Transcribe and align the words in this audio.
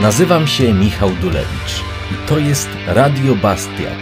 Nazywam 0.00 0.46
się 0.46 0.74
Michał 0.74 1.10
Dulewicz 1.10 1.82
i 2.12 2.28
to 2.28 2.38
jest 2.38 2.68
Radio 2.86 3.34
Bastiat. 3.34 3.98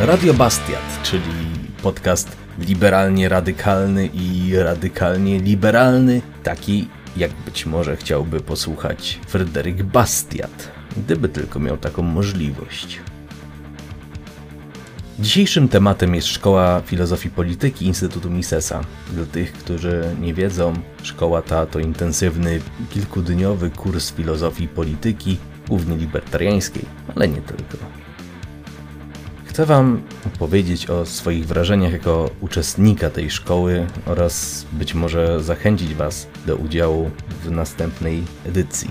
Radio 0.00 0.34
Bastiat, 0.34 1.02
czyli 1.02 1.22
podcast 1.82 2.36
liberalnie 2.58 3.28
radykalny 3.28 4.06
i 4.06 4.56
radykalnie 4.56 5.38
liberalny, 5.38 6.22
taki 6.42 6.88
jak 7.16 7.32
być 7.32 7.66
może 7.66 7.96
chciałby 7.96 8.40
posłuchać 8.40 9.20
Fryderyk 9.26 9.82
Bastiat, 9.82 10.70
gdyby 10.96 11.28
tylko 11.28 11.60
miał 11.60 11.76
taką 11.76 12.02
możliwość. 12.02 13.00
Dzisiejszym 15.18 15.68
tematem 15.68 16.14
jest 16.14 16.28
Szkoła 16.28 16.82
Filozofii 16.86 17.30
Polityki 17.30 17.86
Instytutu 17.86 18.30
Misesa. 18.30 18.80
Dla 19.12 19.26
tych, 19.26 19.52
którzy 19.52 20.16
nie 20.20 20.34
wiedzą, 20.34 20.74
szkoła 21.02 21.42
ta 21.42 21.66
to 21.66 21.78
intensywny, 21.78 22.60
kilkudniowy 22.90 23.70
kurs 23.70 24.12
filozofii 24.12 24.68
polityki, 24.68 25.38
głównie 25.68 25.96
libertariańskiej, 25.96 26.84
ale 27.16 27.28
nie 27.28 27.40
tylko. 27.42 27.99
Chcę 29.60 29.66
Wam 29.66 30.02
opowiedzieć 30.26 30.90
o 30.90 31.06
swoich 31.06 31.46
wrażeniach 31.46 31.92
jako 31.92 32.30
uczestnika 32.40 33.10
tej 33.10 33.30
szkoły 33.30 33.86
oraz 34.06 34.66
być 34.72 34.94
może 34.94 35.42
zachęcić 35.42 35.94
Was 35.94 36.26
do 36.46 36.56
udziału 36.56 37.10
w 37.44 37.50
następnej 37.50 38.22
edycji. 38.46 38.90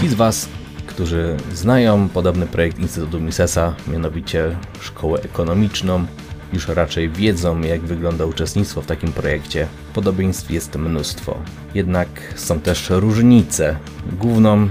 Ci 0.00 0.08
z 0.08 0.14
Was, 0.14 0.48
którzy 0.86 1.36
znają 1.52 2.08
podobny 2.08 2.46
projekt 2.46 2.78
Instytutu 2.78 3.20
Misesa, 3.20 3.74
mianowicie 3.88 4.56
szkołę 4.80 5.20
ekonomiczną, 5.22 6.06
już 6.52 6.68
raczej 6.68 7.10
wiedzą, 7.10 7.60
jak 7.60 7.80
wygląda 7.80 8.24
uczestnictwo 8.24 8.82
w 8.82 8.86
takim 8.86 9.12
projekcie. 9.12 9.66
Podobieństw 9.94 10.50
jest 10.50 10.76
mnóstwo. 10.76 11.38
Jednak 11.74 12.08
są 12.36 12.60
też 12.60 12.90
różnice. 12.90 13.76
Główną 14.18 14.68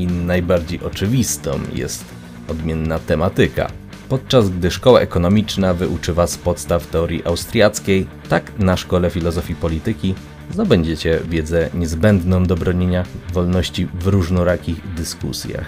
i 0.00 0.06
najbardziej 0.06 0.80
oczywistą 0.80 1.60
jest 1.74 2.04
odmienna 2.48 2.98
tematyka. 2.98 3.70
Podczas 4.08 4.50
gdy 4.50 4.70
szkoła 4.70 5.00
ekonomiczna 5.00 5.74
wyuczy 5.74 6.12
Was 6.14 6.38
podstaw 6.38 6.86
teorii 6.86 7.24
austriackiej, 7.24 8.06
tak 8.28 8.58
na 8.58 8.76
Szkole 8.76 9.10
Filozofii 9.10 9.54
Polityki 9.54 10.14
zdobędziecie 10.50 11.20
wiedzę 11.28 11.70
niezbędną 11.74 12.44
do 12.46 12.56
bronienia 12.56 13.04
wolności 13.32 13.88
w 13.94 14.06
różnorakich 14.06 14.94
dyskusjach. 14.94 15.66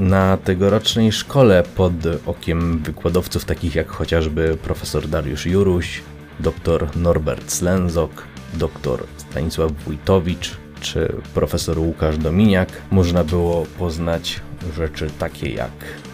Na 0.00 0.36
tegorocznej 0.36 1.12
szkole 1.12 1.62
pod 1.76 1.92
okiem 2.26 2.78
wykładowców 2.78 3.44
takich 3.44 3.74
jak 3.74 3.88
chociażby 3.88 4.58
profesor 4.62 5.08
Dariusz 5.08 5.46
Juruś, 5.46 6.02
dr 6.40 6.96
Norbert 6.96 7.52
Slenzok, 7.52 8.10
dr 8.54 9.04
Stanisław 9.16 9.72
Wójtowicz, 9.72 10.56
czy 10.80 11.12
profesor 11.34 11.78
Łukasz 11.78 12.18
Dominiak 12.18 12.68
można 12.90 13.24
było 13.24 13.66
poznać 13.78 14.40
rzeczy 14.76 15.10
takie 15.18 15.50
jak 15.50 15.70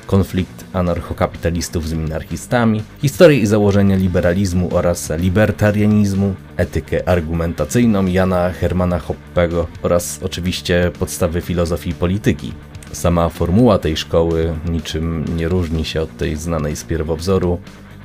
konflikt 0.07 0.65
anarchokapitalistów 0.73 1.89
z 1.89 1.93
minarchistami, 1.93 2.83
historię 3.03 3.39
i 3.39 3.47
założenia 3.47 3.97
liberalizmu 3.97 4.69
oraz 4.73 5.11
libertarianizmu, 5.19 6.35
etykę 6.57 7.09
argumentacyjną 7.09 8.07
Jana 8.07 8.51
Hermana 8.51 8.99
Hoppego 8.99 9.67
oraz 9.83 10.21
oczywiście 10.23 10.91
podstawy 10.99 11.41
filozofii 11.41 11.95
polityki. 11.95 12.53
Sama 12.93 13.29
formuła 13.29 13.79
tej 13.79 13.97
szkoły 13.97 14.55
niczym 14.69 15.25
nie 15.37 15.49
różni 15.49 15.85
się 15.85 16.03
od 16.03 16.17
tej 16.17 16.37
znanej 16.37 16.77
z 16.77 16.85
pierwowzoru, 16.85 17.59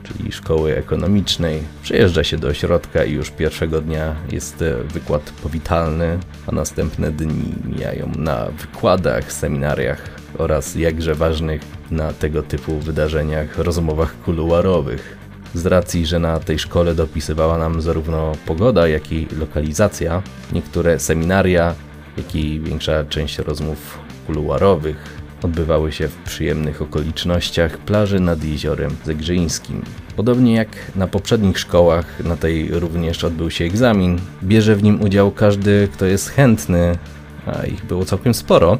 czyli 0.03 0.31
szkoły 0.31 0.77
ekonomicznej. 0.77 1.61
Przyjeżdża 1.83 2.23
się 2.23 2.37
do 2.37 2.47
ośrodka 2.47 3.03
i 3.03 3.11
już 3.11 3.29
pierwszego 3.29 3.81
dnia 3.81 4.15
jest 4.31 4.63
wykład 4.93 5.33
powitalny, 5.43 6.19
a 6.47 6.51
następne 6.51 7.11
dni 7.11 7.53
mijają 7.65 8.11
na 8.17 8.45
wykładach, 8.45 9.33
seminariach 9.33 10.09
oraz 10.37 10.75
jakże 10.75 11.15
ważnych 11.15 11.61
na 11.91 12.13
tego 12.13 12.43
typu 12.43 12.79
wydarzeniach, 12.79 13.57
rozmowach 13.57 14.21
kuluarowych. 14.25 15.17
Z 15.53 15.65
racji, 15.65 16.05
że 16.05 16.19
na 16.19 16.39
tej 16.39 16.59
szkole 16.59 16.95
dopisywała 16.95 17.57
nam 17.57 17.81
zarówno 17.81 18.31
pogoda, 18.45 18.87
jak 18.87 19.11
i 19.11 19.27
lokalizacja, 19.39 20.21
niektóre 20.53 20.99
seminaria, 20.99 21.75
jak 22.17 22.35
i 22.35 22.59
większa 22.59 23.05
część 23.05 23.37
rozmów 23.37 23.99
kuluarowych 24.27 25.20
odbywały 25.43 25.91
się 25.91 26.07
w 26.07 26.15
przyjemnych 26.15 26.81
okolicznościach 26.81 27.77
plaży 27.77 28.19
nad 28.19 28.43
jeziorem 28.43 28.95
Zegrzyńskim. 29.05 29.81
Podobnie 30.15 30.53
jak 30.53 30.67
na 30.95 31.07
poprzednich 31.07 31.59
szkołach, 31.59 32.23
na 32.25 32.37
tej 32.37 32.69
również 32.79 33.23
odbył 33.23 33.51
się 33.51 33.65
egzamin. 33.65 34.19
Bierze 34.43 34.75
w 34.75 34.83
nim 34.83 35.01
udział 35.01 35.31
każdy, 35.31 35.87
kto 35.93 36.05
jest 36.05 36.29
chętny, 36.29 36.97
a 37.45 37.65
ich 37.65 37.85
było 37.85 38.05
całkiem 38.05 38.33
sporo. 38.33 38.77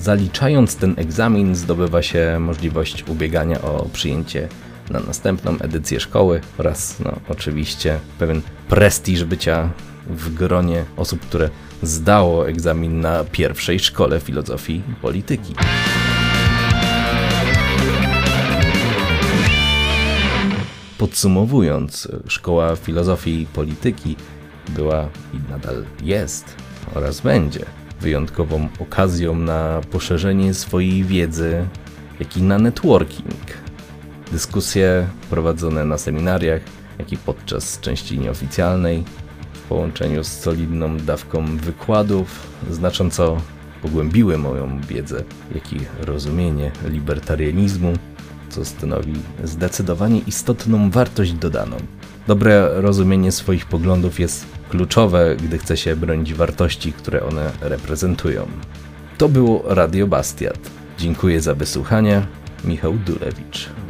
Zaliczając 0.00 0.76
ten 0.76 0.94
egzamin, 0.96 1.54
zdobywa 1.54 2.02
się 2.02 2.36
możliwość 2.40 3.04
ubiegania 3.08 3.62
o 3.62 3.88
przyjęcie 3.92 4.48
na 4.90 5.00
następną 5.00 5.58
edycję 5.58 6.00
szkoły 6.00 6.40
oraz, 6.58 7.00
no, 7.04 7.12
oczywiście, 7.28 7.98
pewien 8.18 8.40
prestiż 8.68 9.24
bycia 9.24 9.70
w 10.06 10.34
gronie 10.34 10.84
osób, 10.96 11.20
które 11.20 11.50
zdało 11.82 12.48
egzamin 12.48 13.00
na 13.00 13.24
pierwszej 13.24 13.80
szkole 13.80 14.20
filozofii 14.20 14.76
i 14.76 14.94
polityki. 15.02 15.54
Podsumowując, 20.98 22.08
szkoła 22.28 22.76
filozofii 22.76 23.42
i 23.42 23.46
polityki 23.46 24.16
była 24.68 25.08
i 25.34 25.50
nadal 25.50 25.84
jest 26.02 26.54
oraz 26.94 27.20
będzie 27.20 27.64
wyjątkową 28.00 28.68
okazją 28.80 29.34
na 29.34 29.80
poszerzenie 29.90 30.54
swojej 30.54 31.04
wiedzy, 31.04 31.66
jak 32.20 32.36
i 32.36 32.42
na 32.42 32.58
networking. 32.58 33.44
Dyskusje 34.32 35.06
prowadzone 35.30 35.84
na 35.84 35.98
seminariach, 35.98 36.62
jak 36.98 37.12
i 37.12 37.16
podczas 37.16 37.80
części 37.80 38.18
nieoficjalnej 38.18 39.04
połączeniu 39.68 40.24
z 40.24 40.28
solidną 40.28 40.96
dawką 40.96 41.56
wykładów 41.56 42.46
znacząco 42.70 43.36
pogłębiły 43.82 44.38
moją 44.38 44.80
wiedzę, 44.80 45.24
jak 45.54 45.72
i 45.72 45.80
rozumienie 46.00 46.72
libertarianizmu, 46.88 47.92
co 48.48 48.64
stanowi 48.64 49.14
zdecydowanie 49.44 50.20
istotną 50.26 50.90
wartość 50.90 51.32
dodaną. 51.32 51.76
Dobre 52.26 52.80
rozumienie 52.80 53.32
swoich 53.32 53.66
poglądów 53.66 54.20
jest 54.20 54.46
kluczowe, 54.68 55.36
gdy 55.36 55.58
chce 55.58 55.76
się 55.76 55.96
bronić 55.96 56.34
wartości, 56.34 56.92
które 56.92 57.22
one 57.22 57.50
reprezentują. 57.60 58.46
To 59.18 59.28
było 59.28 59.62
Radio 59.66 60.06
Bastiat. 60.06 60.70
Dziękuję 60.98 61.40
za 61.40 61.54
wysłuchanie. 61.54 62.26
Michał 62.64 62.92
Dulewicz. 62.92 63.85